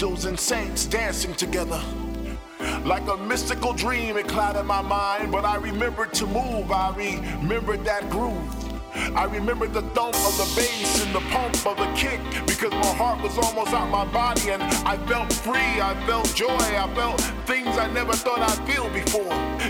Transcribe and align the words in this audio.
Angels 0.00 0.24
and 0.24 0.40
saints 0.40 0.86
dancing 0.86 1.34
together. 1.34 1.78
Like 2.86 3.06
a 3.08 3.18
mystical 3.18 3.74
dream, 3.74 4.16
it 4.16 4.26
clouded 4.28 4.64
my 4.64 4.80
mind, 4.80 5.30
but 5.30 5.44
I 5.44 5.56
remembered 5.56 6.14
to 6.14 6.26
move. 6.26 6.72
I 6.72 6.88
remembered 6.96 7.84
that 7.84 8.08
groove. 8.08 8.48
I 9.14 9.24
remembered 9.24 9.74
the 9.74 9.82
thump 9.92 10.14
of 10.14 10.34
the 10.38 10.50
bass 10.56 11.04
and 11.04 11.14
the 11.14 11.20
pump 11.28 11.66
of 11.66 11.76
the 11.76 11.92
kick 11.94 12.18
because 12.46 12.72
my 12.72 12.94
heart 12.94 13.22
was 13.22 13.36
almost 13.36 13.74
out 13.74 13.90
my 13.90 14.06
body 14.10 14.52
and 14.52 14.62
I 14.62 14.96
felt 15.06 15.30
free. 15.34 15.82
I 15.82 15.94
felt 16.06 16.34
joy. 16.34 16.48
I 16.48 16.90
felt 16.94 17.20
things 17.46 17.76
I 17.76 17.92
never 17.92 18.14
thought 18.14 18.40
I'd 18.40 18.66
feel 18.66 18.88
before. 18.88 19.28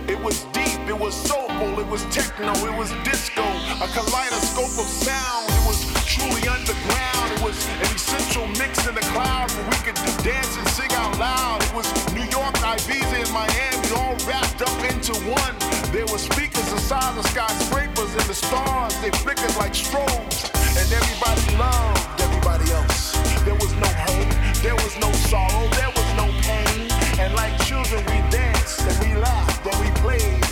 It 0.08 0.22
was. 0.22 0.49
It 0.90 0.98
was 0.98 1.14
soulful. 1.14 1.78
It 1.78 1.86
was 1.86 2.02
techno. 2.06 2.50
It 2.66 2.76
was 2.76 2.90
disco. 3.06 3.46
A 3.78 3.86
kaleidoscope 3.94 4.74
of 4.74 4.90
sound. 4.90 5.46
It 5.46 5.64
was 5.64 5.86
truly 6.02 6.42
underground. 6.50 7.30
It 7.30 7.42
was 7.46 7.54
an 7.78 7.94
essential 7.94 8.48
mix 8.58 8.84
in 8.88 8.96
the 8.96 9.06
clouds 9.14 9.54
where 9.54 9.70
we 9.70 9.78
could 9.86 9.94
dance 10.26 10.50
and 10.58 10.66
sing 10.70 10.90
out 10.94 11.16
loud. 11.16 11.62
It 11.62 11.74
was 11.74 11.86
New 12.12 12.26
York, 12.26 12.58
Ibiza, 12.58 13.22
and 13.22 13.30
Miami 13.30 13.86
all 13.94 14.18
wrapped 14.26 14.62
up 14.66 14.78
into 14.90 15.14
one. 15.30 15.54
There 15.94 16.06
were 16.10 16.18
speakers 16.18 16.66
the 16.74 17.22
skyscrapers 17.22 18.12
and 18.18 18.26
the 18.26 18.34
stars. 18.34 18.92
They 19.00 19.10
flickered 19.22 19.54
like 19.62 19.74
strobes, 19.74 20.50
and 20.74 20.86
everybody 20.90 21.56
loved 21.56 22.20
everybody 22.20 22.66
else. 22.72 23.12
There 23.46 23.54
was 23.54 23.72
no 23.78 23.86
hurt, 23.86 24.62
there 24.66 24.74
was 24.74 24.98
no 24.98 25.12
sorrow, 25.30 25.68
there 25.78 25.92
was 25.94 26.08
no 26.18 26.26
pain. 26.42 26.90
And 27.22 27.32
like 27.34 27.54
children, 27.62 28.02
we 28.06 28.18
danced 28.30 28.80
and 28.80 28.98
we 29.06 29.14
laughed 29.14 29.64
and 29.66 29.78
we 29.78 29.90
played 30.02 30.49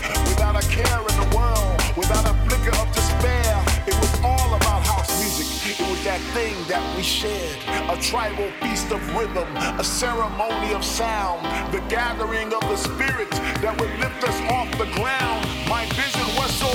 a 0.59 0.63
care 0.63 0.99
in 0.99 1.17
the 1.23 1.37
world, 1.37 1.79
without 1.97 2.27
a 2.27 2.35
flicker 2.49 2.75
of 2.83 2.93
despair. 2.93 3.63
It 3.87 3.95
was 3.95 4.13
all 4.25 4.55
about 4.55 4.83
house 4.85 5.09
music. 5.21 5.47
It 5.71 5.79
was 5.89 6.03
that 6.03 6.21
thing 6.35 6.57
that 6.67 6.83
we 6.97 7.03
shared, 7.03 7.59
a 7.89 7.97
tribal 8.03 8.51
feast 8.61 8.91
of 8.91 8.99
rhythm, 9.15 9.47
a 9.79 9.85
ceremony 9.85 10.75
of 10.75 10.85
sound, 10.85 11.47
the 11.73 11.81
gathering 11.87 12.53
of 12.53 12.63
the 12.63 12.77
spirits 12.77 13.39
that 13.63 13.79
would 13.79 13.95
lift 14.01 14.25
us 14.25 14.39
off 14.51 14.69
the 14.79 14.91
ground. 14.99 15.47
My 15.69 15.87
vision 15.95 16.27
was 16.35 16.51
so 16.51 16.71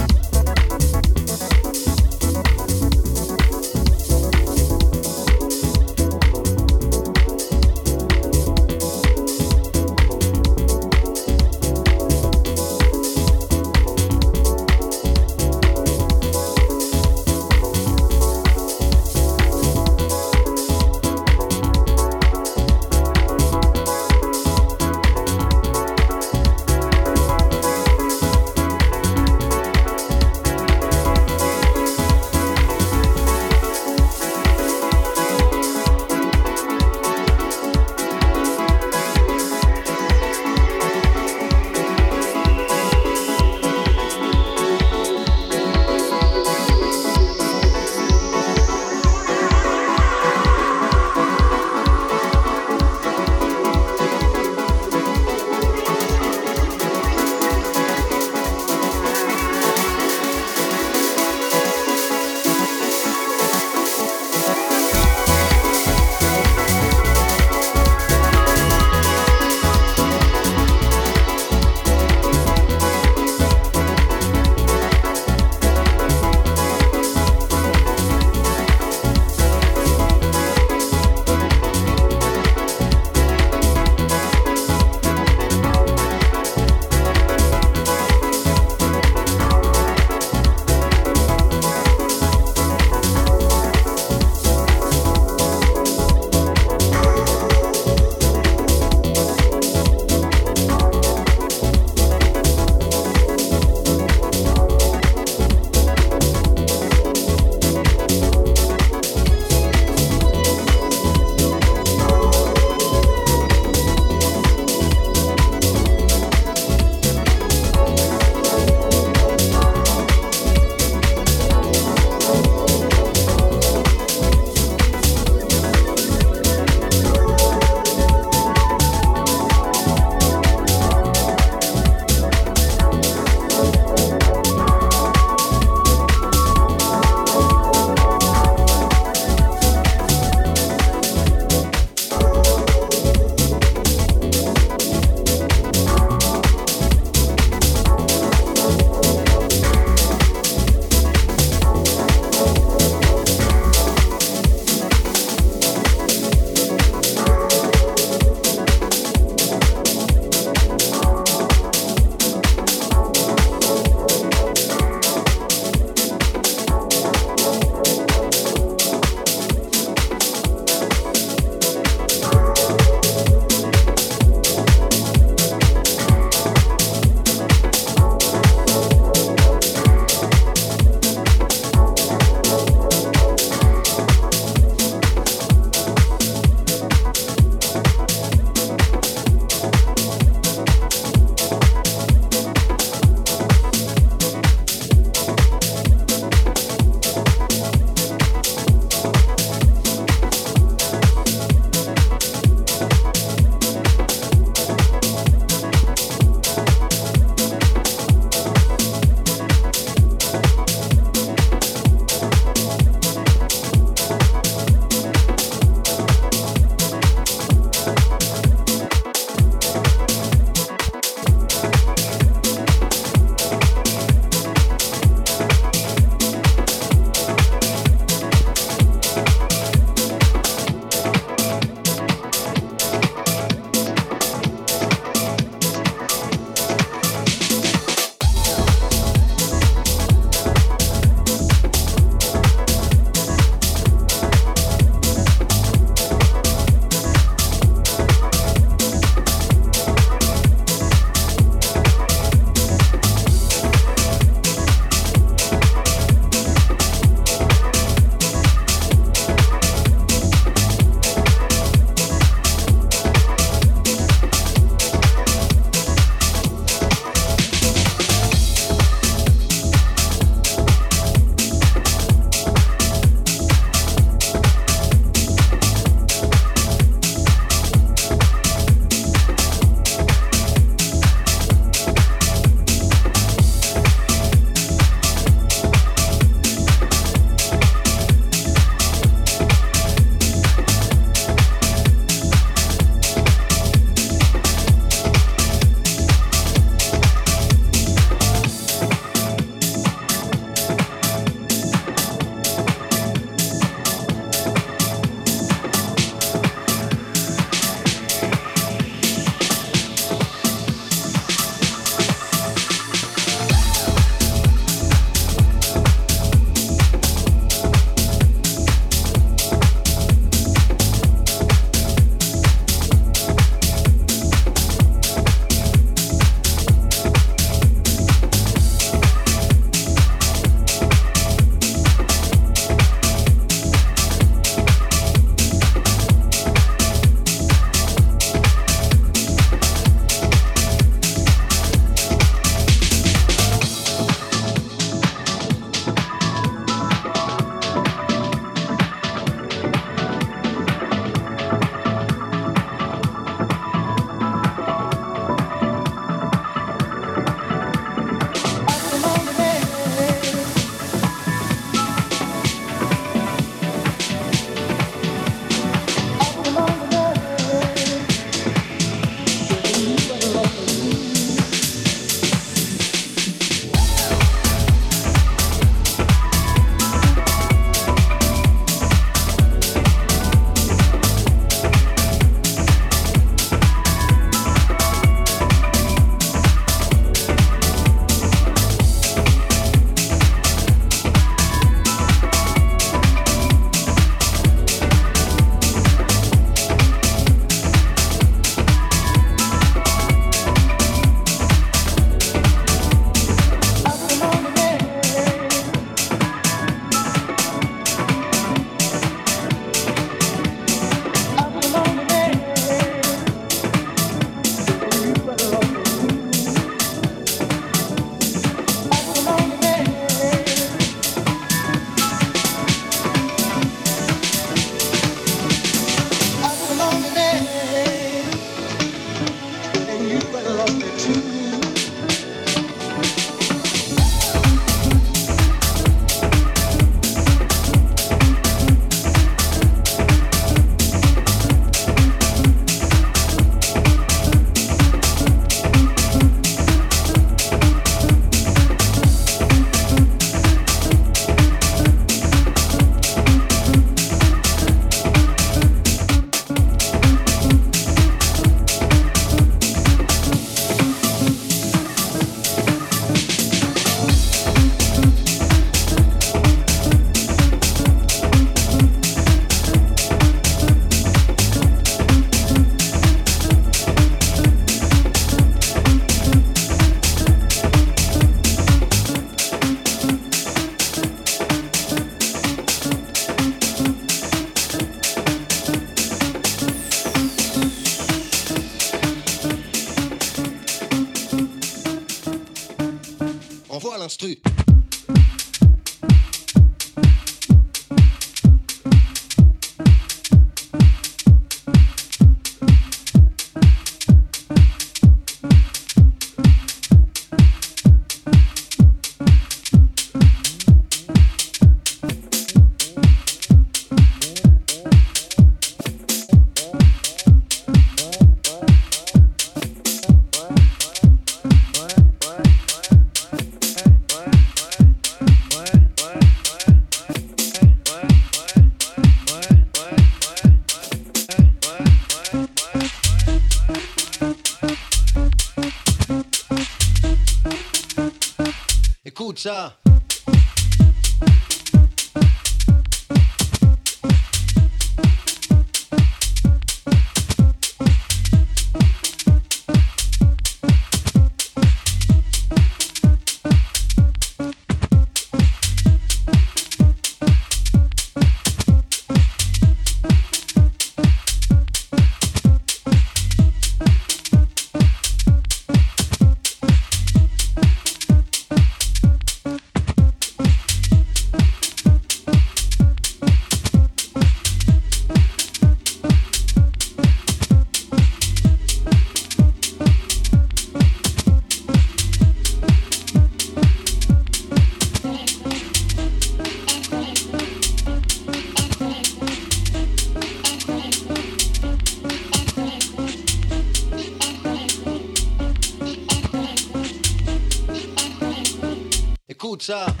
up. 599.71 600.00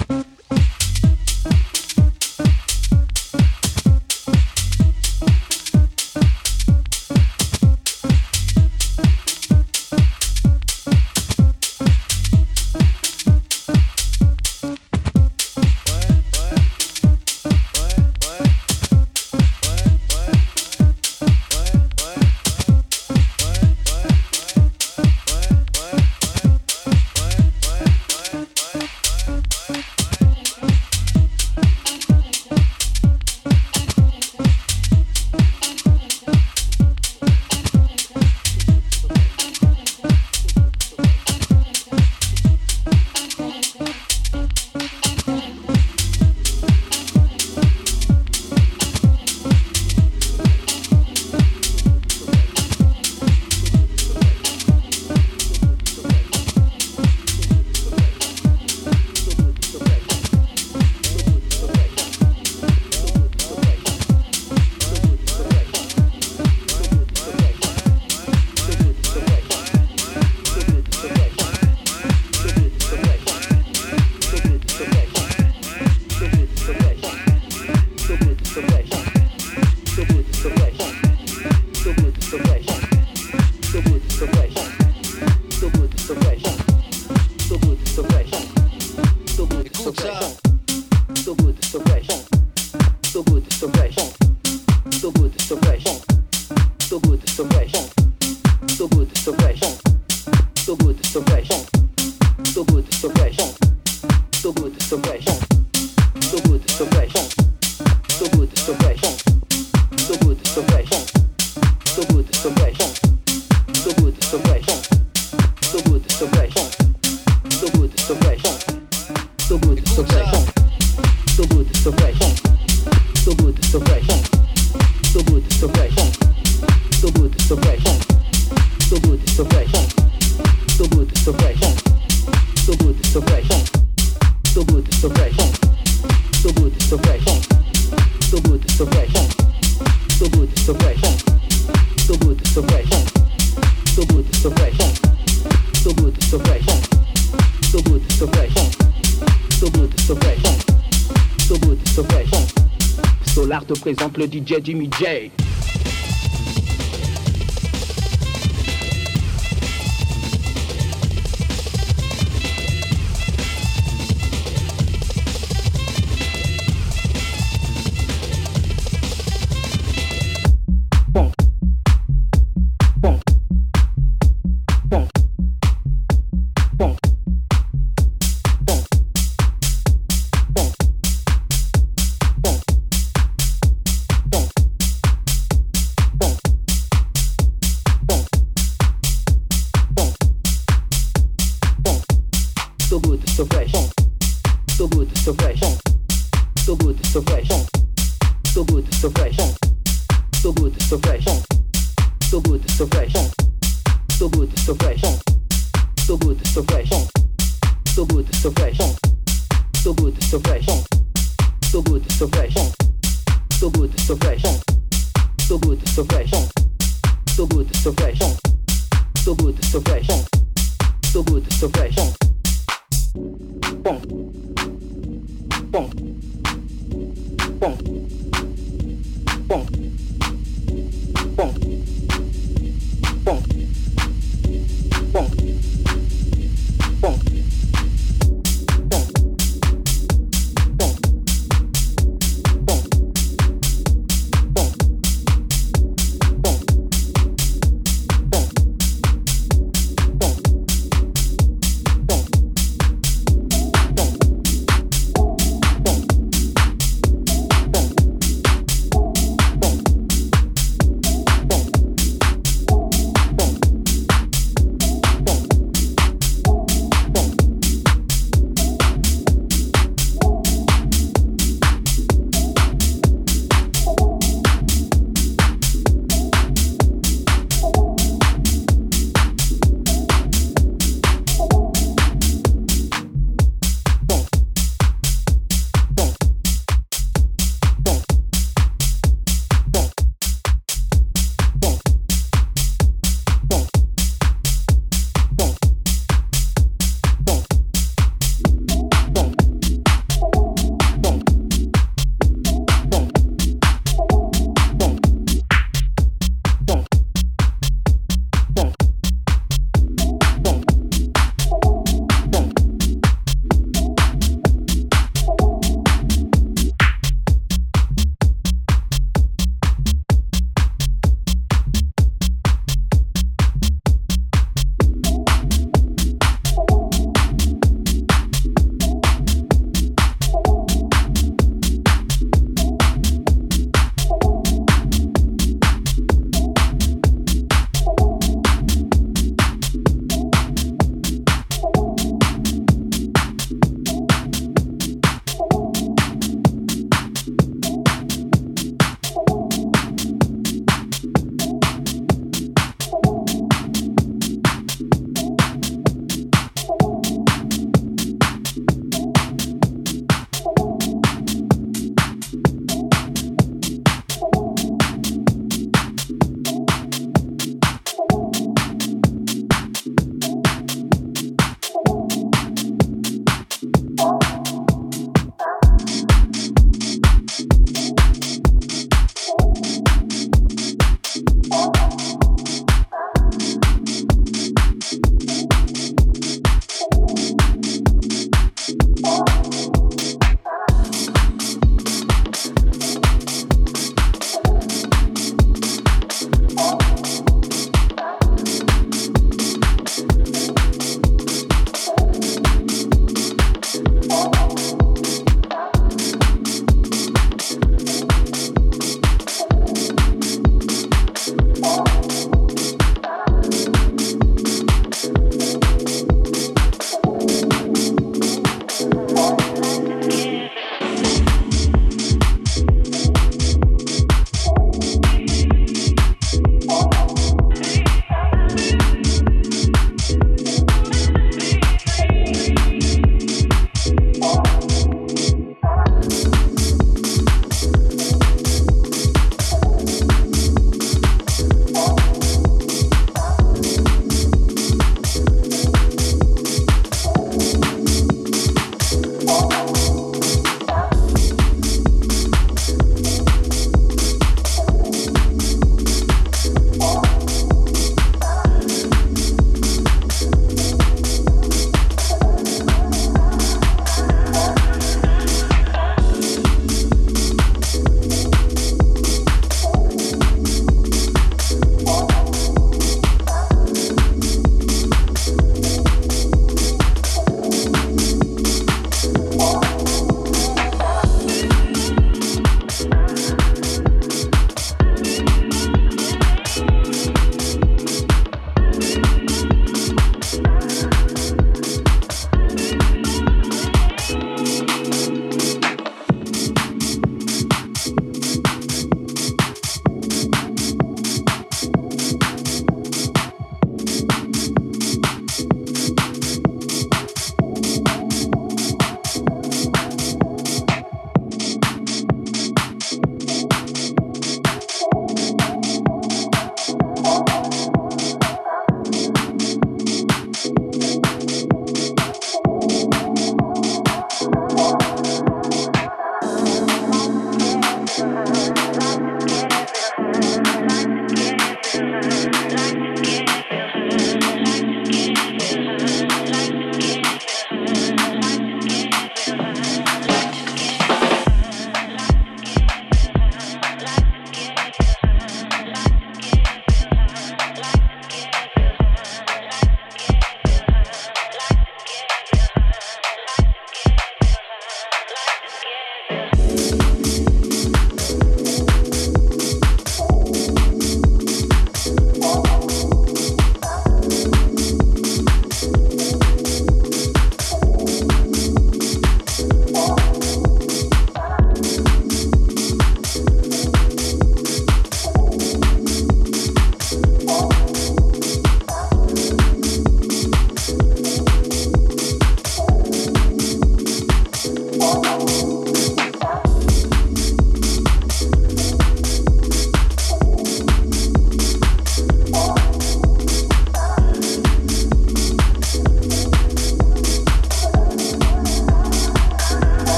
Présente 153.81 154.17
le 154.17 154.25
DJ 154.25 154.63
Jimmy 154.63 154.89
J. 154.99 155.31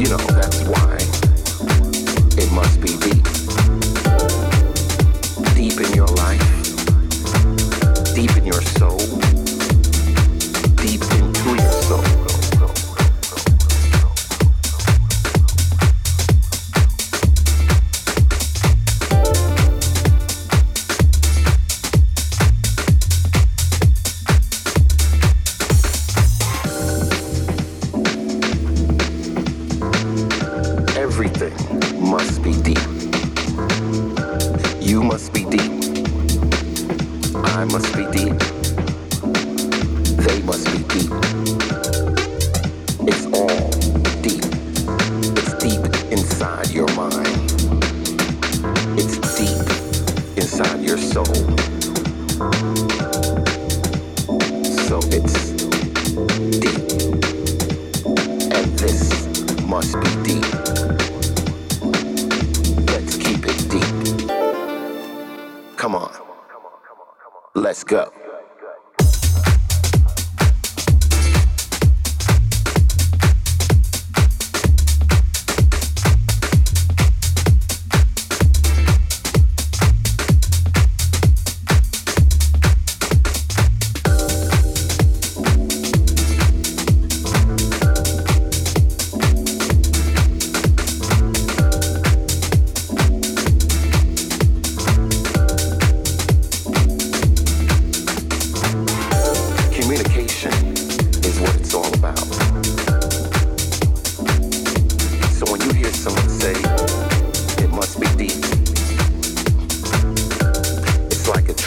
You 0.00 0.08
know, 0.08 0.16
that's 0.16 0.62
why 0.62 0.96
it 2.42 2.50
must 2.52 2.80
be 2.80 2.96
deep. 2.96 3.19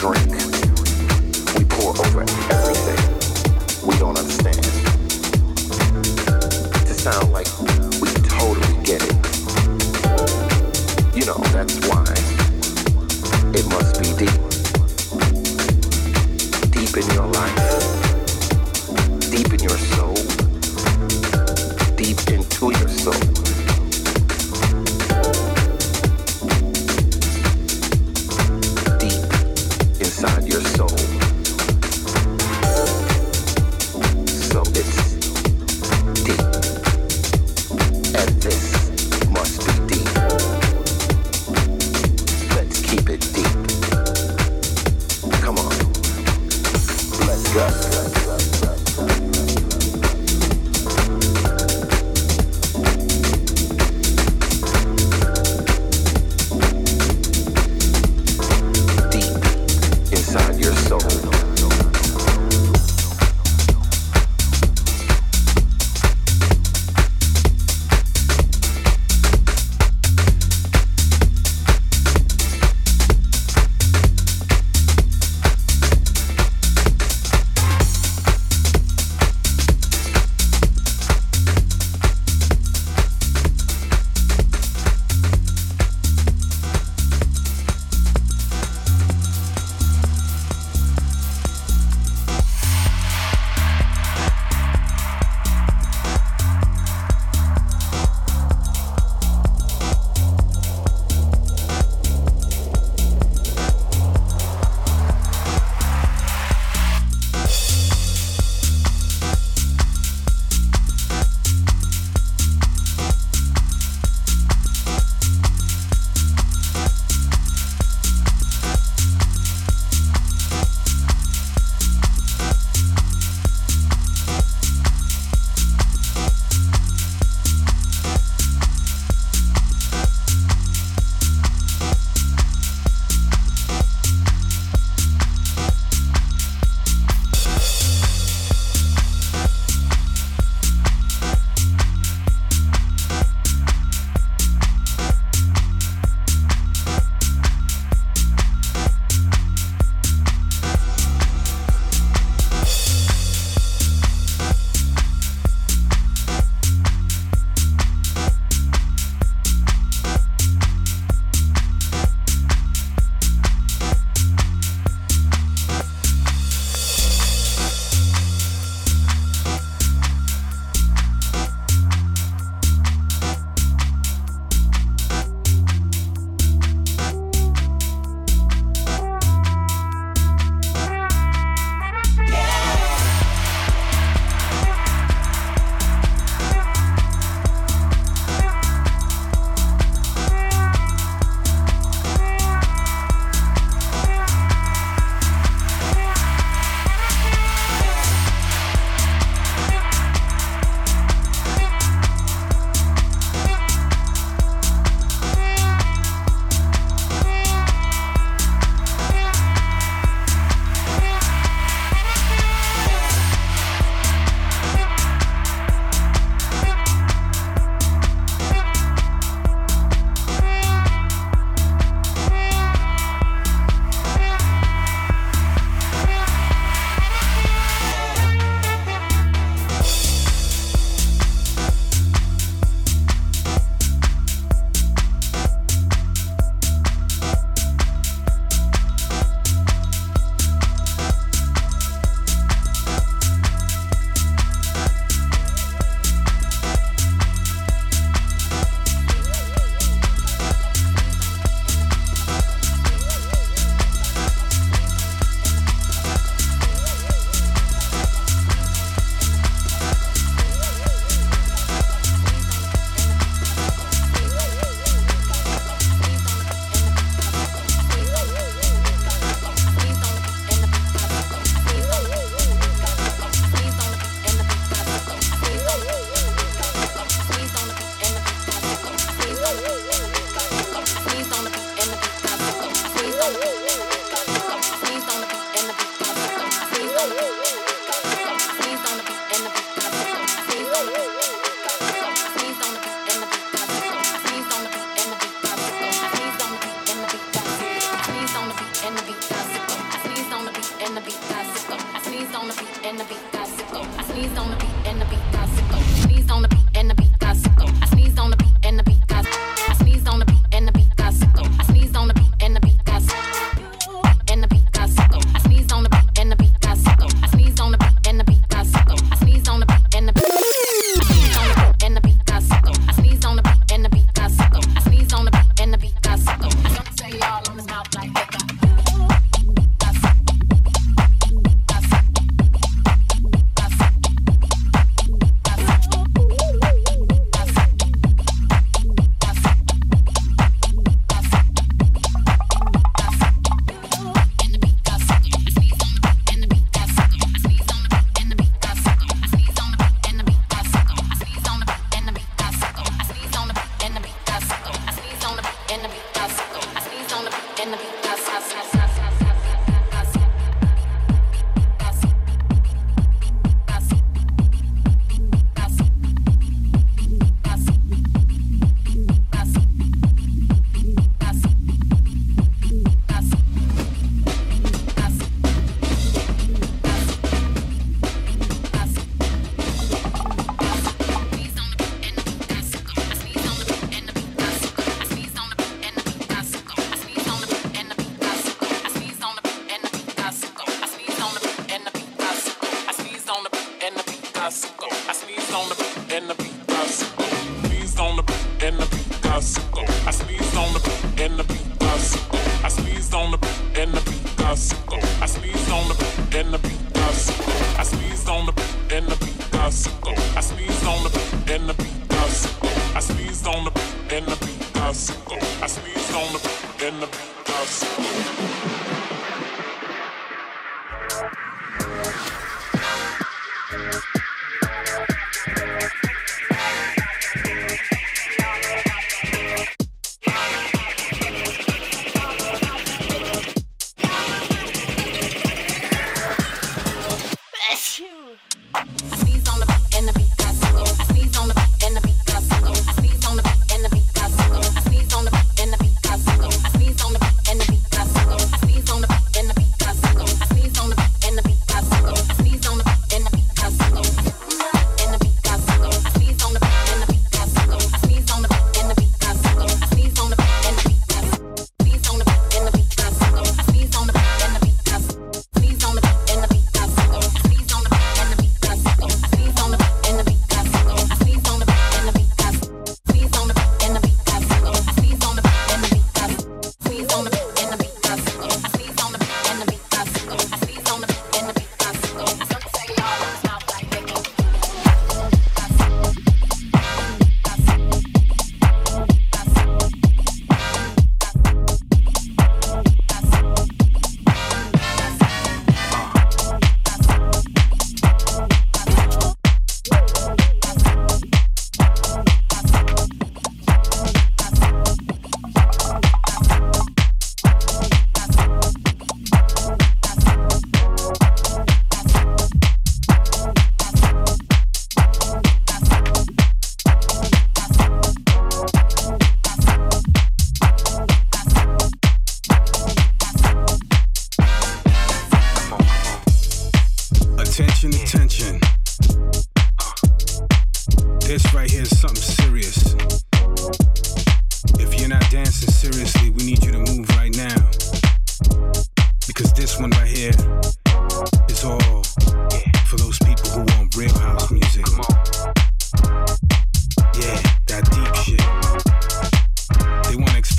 Drink. 0.04 0.43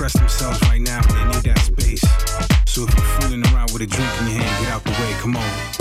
express 0.06 0.22
themselves 0.22 0.62
right 0.70 0.82
now, 0.82 1.02
they 1.02 1.26
need 1.26 1.44
that 1.44 1.60
space. 1.60 2.02
So 2.68 2.84
if 2.84 2.94
you're 2.96 3.06
fooling 3.22 3.44
around 3.48 3.72
with 3.72 3.82
a 3.82 3.88
drink 3.88 4.12
in 4.22 4.28
your 4.28 4.44
hand, 4.44 4.66
get 4.66 4.74
out 4.74 4.84
the 4.84 4.92
way, 4.92 5.14
come 5.20 5.36
on. 5.36 5.75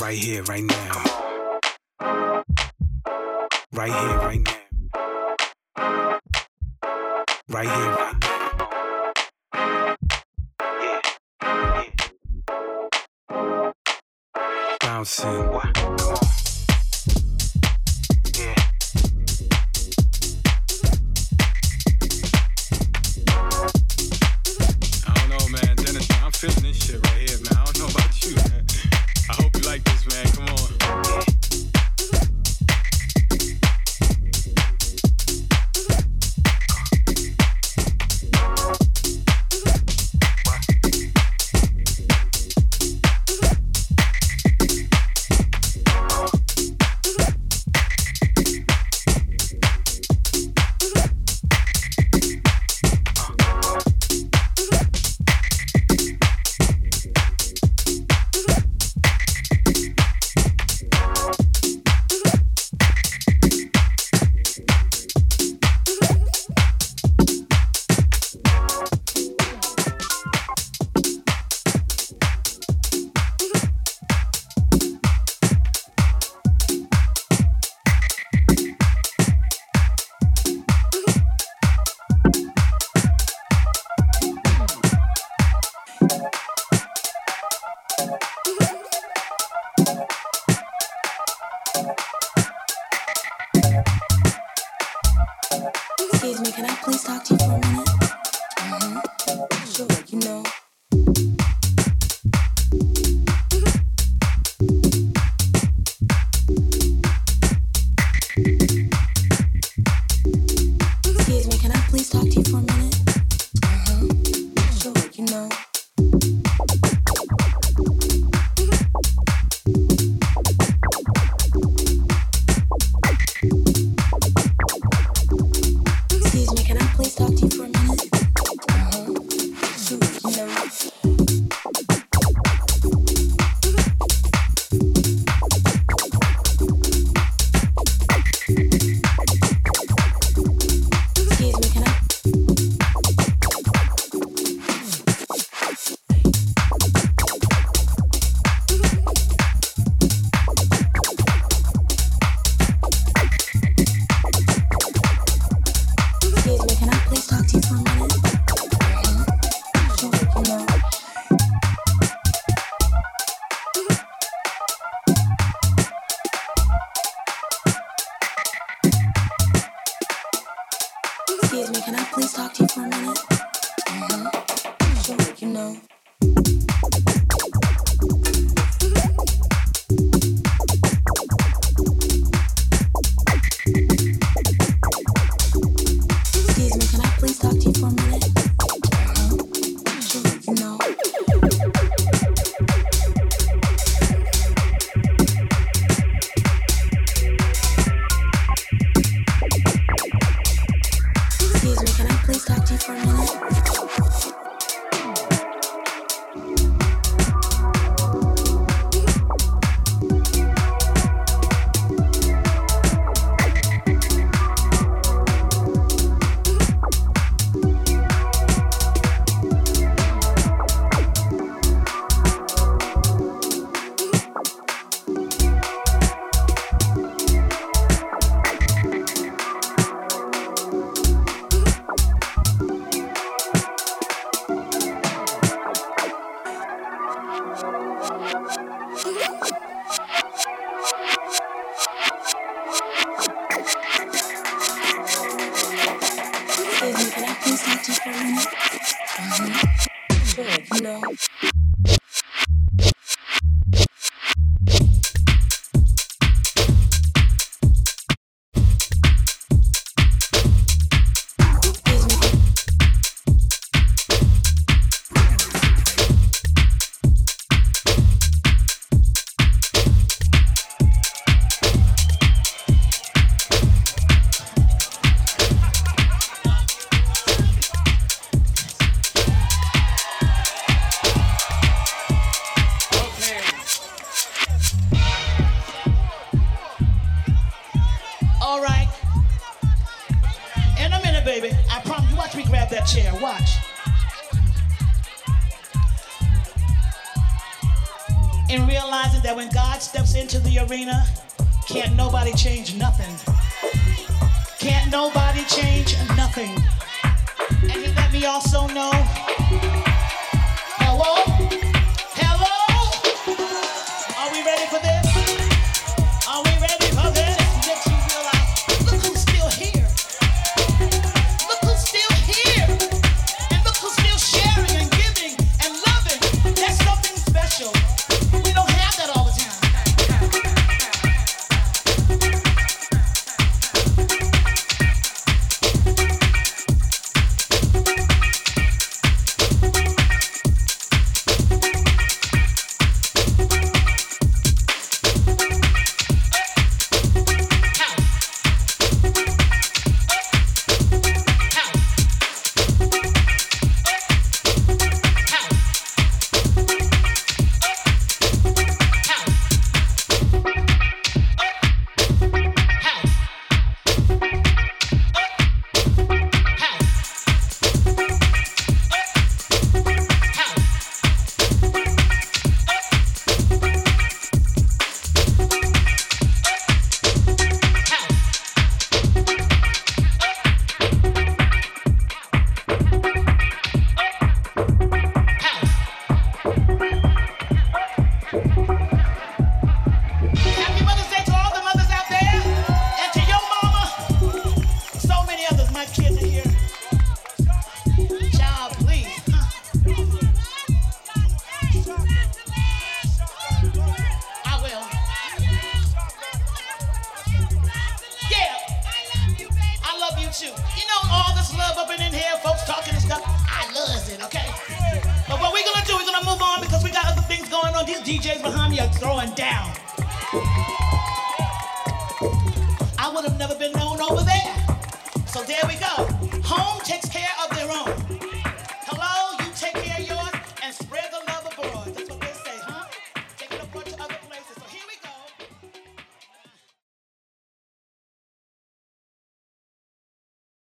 Right 0.00 0.16
here, 0.16 0.42
right 0.44 0.64
now. 0.64 1.04
Right 3.72 3.92
here, 3.92 4.18
right 4.18 4.40
now. 4.40 6.18
Right 7.48 7.68
here, 7.68 7.90
right 7.90 8.16
now. 8.20 8.30
bouncing. 15.04 16.39